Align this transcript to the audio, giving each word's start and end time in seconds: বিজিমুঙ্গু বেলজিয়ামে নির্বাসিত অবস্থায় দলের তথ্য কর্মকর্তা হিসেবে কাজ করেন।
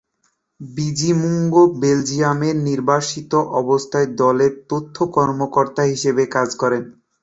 বিজিমুঙ্গু 0.61 1.63
বেলজিয়ামে 1.81 2.49
নির্বাসিত 2.65 3.31
অবস্থায় 3.61 4.07
দলের 4.17 4.53
তথ্য 4.69 4.95
কর্মকর্তা 5.15 5.83
হিসেবে 5.91 6.23
কাজ 6.35 6.49
করেন। 6.61 6.83